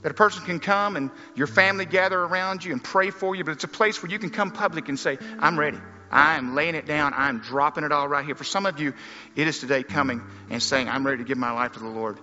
[0.04, 3.44] that a person can come and your family gather around you and pray for you,
[3.44, 5.80] but it's a place where you can come public and say, I'm ready.
[6.12, 7.14] I am laying it down.
[7.16, 8.36] I'm dropping it all right here.
[8.36, 8.94] For some of you,
[9.36, 12.20] it is today coming and saying, I'm ready to give my life to the Lord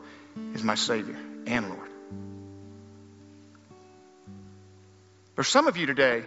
[0.55, 1.16] as my Savior
[1.47, 1.88] and Lord.
[5.39, 6.24] For some of you today,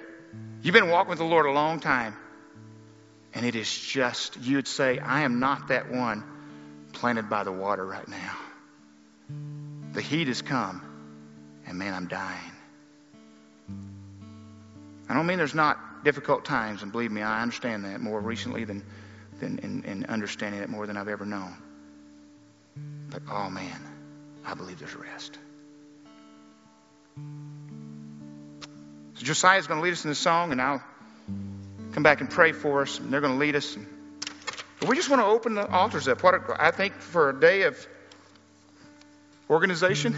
[0.62, 2.16] you've been walking with the Lord a long time,
[3.34, 6.24] and it is just, you would say, I am not that one
[6.94, 8.38] planted by the water right now.
[9.92, 10.82] The heat has come,
[11.68, 12.54] and man, I'm dying.
[15.10, 18.64] I don't mean there's not difficult times, and believe me, I understand that more recently
[18.64, 18.82] than,
[19.42, 21.58] than in, in understanding it more than I've ever known.
[23.10, 23.82] But oh man,
[24.46, 25.38] I believe there's rest.
[29.26, 30.84] Josiah is going to lead us in the song, and I'll
[31.94, 33.00] come back and pray for us.
[33.00, 33.78] And they're going to lead us.
[34.80, 36.24] But we just want to open the altars up.
[36.24, 37.88] What I think for a day of
[39.50, 40.16] organization,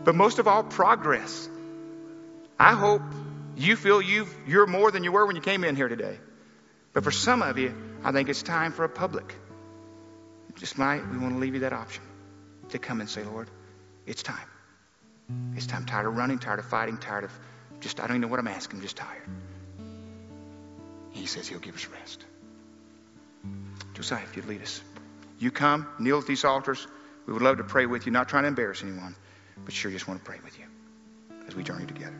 [0.04, 1.48] but most of all, progress.
[2.58, 3.02] I hope
[3.56, 6.18] you feel you you're more than you were when you came in here today.
[6.94, 9.34] But for some of you, I think it's time for a public.
[10.54, 12.02] Just might we want to leave you that option
[12.70, 13.50] to come and say, Lord,
[14.06, 14.48] it's time.
[15.54, 15.84] It's time.
[15.84, 17.32] Tired of running, tired of fighting, tired of
[17.80, 18.78] just I don't even know what I'm asking.
[18.78, 19.22] I'm just tired.
[21.12, 22.24] He says He'll give us rest.
[23.94, 24.82] Josiah, if you'd lead us.
[25.38, 26.86] You come, kneel at these altars.
[27.26, 29.14] We would love to pray with you, not trying to embarrass anyone,
[29.64, 30.64] but sure just want to pray with you
[31.48, 32.16] as we journey together.